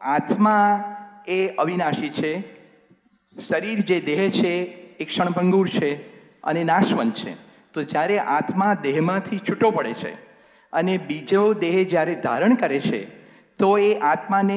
[0.00, 0.64] આત્મા
[1.28, 2.32] એ અવિનાશી છે.
[3.36, 4.54] શરીર જે દેહ છે
[4.96, 5.90] એ ક્ષણભંગુર છે
[6.42, 7.32] અને નાશવંત છે.
[7.72, 10.12] તો જ્યારે આત્મા દેહમાંથી છૂટો પડે છે
[10.72, 13.00] અને બીજો દેહ જ્યારે ધારણ કરે છે,
[13.56, 14.56] તો એ આત્માને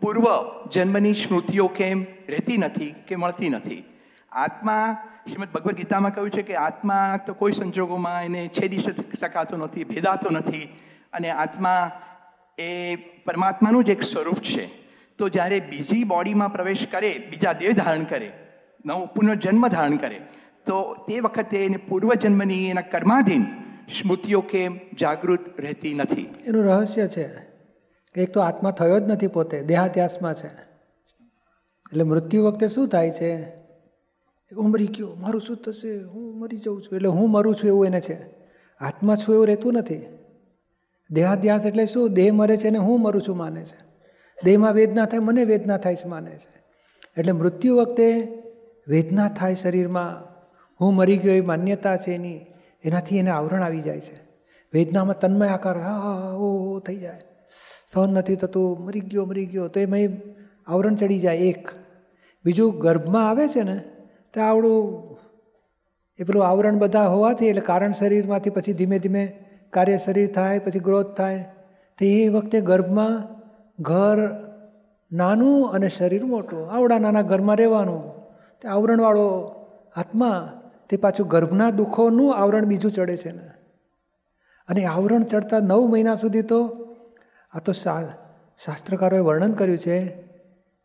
[0.00, 0.26] પૂર્વ
[0.72, 3.82] જન્મની સ્મૃતિઓ કેમ રહેતી નથી કે મળતી નથી.
[4.32, 4.96] આત્મા,
[5.28, 8.82] શ્રીમદ ભગવદ્ ગીતામાં કહ્યું છે કે આત્મા તો કોઈ સંજોગોમાં એને છેદી
[9.20, 10.66] શકાતો નથી, ભેદાતો નથી
[11.12, 11.80] અને આત્મા
[12.58, 14.66] એ પરમાત્માનું જ એક સ્વરૂપ છે.
[15.18, 18.32] તો જ્યારે બીજી બોડીમાં પ્રવેશ કરે, બીજા દેહ ધારણ કરે,
[18.86, 20.20] નવો પુનર્જન્મ ધારણ કરે,
[20.66, 23.42] તો તે વખતે એને પૂર્વજન્મની એના કર્માધીન
[24.02, 26.34] સ્મૃતિઓ કેમ જાગૃત રહેતી નથી.
[26.46, 27.46] એનું રહસ્ય છે
[28.16, 30.46] એક તો આત્મા થયો જ નથી પોતે, દેહાત્યાસમાં છે.
[31.92, 33.44] એટલે મૃત્યુ વખતે શું થાય છે?
[34.56, 36.02] હું મરી ગયો, મારું શું થશે?
[36.02, 36.96] હું મરી જાઉં છું.
[36.96, 38.16] એટલે હું મરું છું એવું એને છે.
[38.80, 40.15] આત્મા છું એવું રહેતું નથી.
[41.10, 42.12] દેહાધ્યાસ એટલે શું?
[42.12, 43.86] દેહ મરે છે ને હું મરું છું માને છે.
[44.44, 46.62] દેહમાં વેદના થાય, મને વેદના થાય છે માને છે.
[47.18, 48.28] એટલે મૃત્યુ વખતે
[48.88, 50.36] વેદના થાય શરીરમાં.
[50.80, 52.40] હું મરી ગયો એ માન્યતા છે એની.
[52.84, 54.20] એનાથી એને આવરણ આવી જાય છે.
[54.74, 57.20] વેદનામાં તન્મય આકાર, હા ઓ થઈ જાય.
[57.86, 58.84] સહન નથી થતું.
[58.84, 59.68] મરી ગયો મરી ગયો.
[59.68, 60.00] તો એમાં
[60.70, 61.68] આવરણ ચડી જાય એક.
[62.44, 63.80] બીજું ગર્ભમાં આવે છે ને,
[64.34, 65.06] તો આવડું
[66.18, 69.38] એ પેલું આવરણ બધા હોવાથી એટલે કારણ શરીરમાંથી પછી ધીમે ધીમે
[69.72, 71.40] કાર્ય શરીર થાય, પછી ગ્રોથ થાય.
[71.98, 73.14] તો એ વખતે ગર્ભમાં
[73.82, 74.18] ઘર
[75.12, 76.62] નાનું અને શરીર મોટું.
[76.70, 78.02] આવડા નાના ઘરમાં રહેવાનું.
[78.60, 79.28] તે આવરણવાળો
[79.96, 80.36] આત્મા
[80.88, 83.46] તે પાછું ગર્ભના દુઃખોનું આવરણ બીજું ચડે છે ને
[84.68, 86.60] અને આવરણ ચડતા નવ મહિના સુધી તો
[87.52, 87.72] આ તો
[88.58, 89.98] શાસ્ત્રકારોએ વર્ણન કર્યું છે,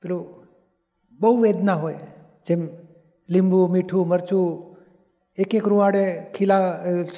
[0.04, 0.22] પેલું
[1.20, 2.00] બહુ વેદના હોય.
[2.46, 2.62] જેમ
[3.30, 4.48] લીંબુ, મીઠું, મરચું
[5.38, 6.04] એક એક રૂવાડે
[6.36, 6.64] ખીલા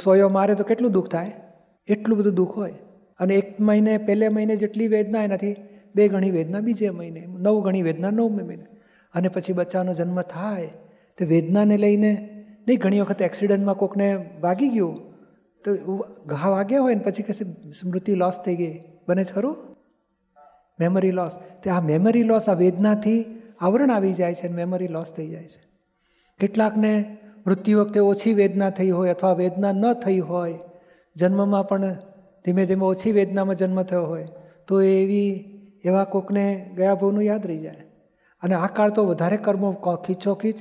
[0.04, 1.32] સોયો મારે તો કેટલું દુઃખ થાય?
[1.88, 2.74] એટલું બધું દુઃખ હોય.
[3.20, 5.56] અને એક મહિને, પહેલે મહિને જેટલી વેદના એનાથી,
[5.96, 8.66] બે ગણી વેદના બીજે મહિને, નવ ગણી વેદના નવમે મહિને.
[9.14, 10.70] અને પછી બચ્ચાનો જન્મ થાય,
[11.18, 12.30] તો વેદનાને લઈને
[12.68, 15.14] નહીં, ઘણી વખત એક્સિડન્ટમાં કોકને વાગી ગયું,
[15.64, 18.80] તો ઘા વાગ્યા હોય ને પછી કશે સ્મૃતિ લોસ થઈ ગઈ.
[19.08, 19.58] બને જ ખરું?
[20.80, 23.26] મેમરી લોસ તો આ મેમરી લોસ આ વેદનાથી
[23.60, 25.62] આવરણ આવી જાય છે અને મેમરી લોસ થઈ જાય છે.
[26.40, 30.60] કેટલાકને મૃત્યુ વખતે ઓછી વેદના થઈ હોય અથવા વેદના ન થઈ હોય
[31.16, 31.94] જન્મમાં પણ
[32.46, 34.28] ધીમે ધીમે ઓછી વેદનામાં જન્મ થયો હોય,
[34.68, 35.50] તો એવી,
[35.84, 37.82] એવા કોકને ગયા ભાવનું યાદ રહી જાય.
[38.42, 39.72] અને આ કાળ તો વધારે કર્મો
[40.08, 40.56] ખીચોખીચ,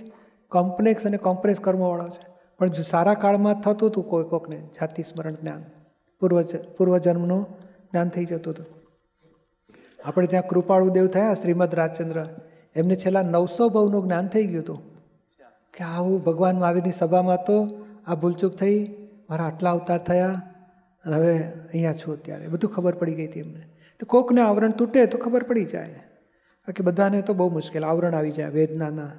[0.48, 2.26] કોમ્પ્લેક્સ અને કોમ્પ્રેસ કર્મોવાળો છે.
[2.58, 5.64] પણ સારા કાળમાં થતું હતું કોઈ કોકને, જાતિ સ્મરણ જ્ઞાન
[6.20, 6.42] પૂર્વ
[6.78, 7.42] પૂર્વજન્મનું
[7.92, 8.66] જ્ઞાન થઈ જતું હતું
[10.04, 12.26] આપણે ત્યાં કૃપાળુ દેવ થયા, શ્રીમદ રાજચંદ્ર.
[12.76, 14.78] એમને છેલ્લા નવસો ભવનું જ્ઞાન થઈ ગયું હતું.
[15.74, 19.01] કે આવું ભગવાન મહાવીરની સભામાં તો આ ભૂલચૂક થઈ
[19.32, 20.43] મારા આટલા અવતાર થયા
[21.04, 22.48] અને હવે અહીંયા છું અત્યારે.
[22.48, 23.62] બધું ખબર પડી ગઈ હતી એમને.
[24.06, 25.88] કોકને આવરણ તૂટે તો ખબર પડી જાય.
[26.69, 27.84] બાકી બધાને તો બહુ મુશ્કેલ.
[27.84, 29.10] આવરણ આવી જાય, વેદનાના.